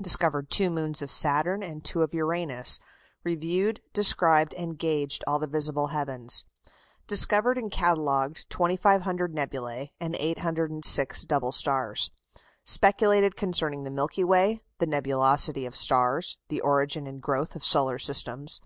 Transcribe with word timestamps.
Discovered 0.00 0.48
two 0.48 0.70
moons 0.70 1.02
of 1.02 1.10
Saturn 1.10 1.60
and 1.64 1.84
two 1.84 2.02
of 2.02 2.14
Uranus. 2.14 2.78
Reviewed, 3.24 3.80
described, 3.92 4.54
and 4.54 4.78
gauged 4.78 5.24
all 5.26 5.40
the 5.40 5.48
visible 5.48 5.88
heavens. 5.88 6.44
Discovered 7.08 7.58
and 7.58 7.68
catalogued 7.68 8.48
2,500 8.48 9.34
nebulæ 9.34 9.90
and 9.98 10.14
806 10.14 11.22
double 11.24 11.50
stars. 11.50 12.12
Speculated 12.64 13.34
concerning 13.34 13.82
the 13.82 13.90
Milky 13.90 14.22
Way, 14.22 14.60
the 14.78 14.86
nebulosity 14.86 15.66
of 15.66 15.74
stars, 15.74 16.38
the 16.48 16.60
origin 16.60 17.08
and 17.08 17.20
growth 17.20 17.56
of 17.56 17.64
solar 17.64 17.98
systems. 17.98 18.60